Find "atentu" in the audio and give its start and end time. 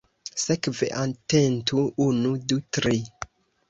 1.03-1.87